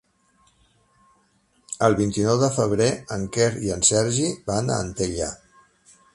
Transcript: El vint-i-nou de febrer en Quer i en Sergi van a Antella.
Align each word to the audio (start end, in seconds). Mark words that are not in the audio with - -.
El 1.87 1.97
vint-i-nou 1.99 2.39
de 2.45 2.49
febrer 2.57 2.89
en 3.19 3.29
Quer 3.37 3.49
i 3.69 3.73
en 3.77 3.87
Sergi 3.93 4.27
van 4.51 4.75
a 4.75 4.81
Antella. 4.89 5.31